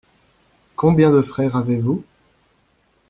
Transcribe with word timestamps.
Combien 0.77 1.11
de 1.11 1.21
frères 1.21 1.55
avez-vous? 1.55 2.03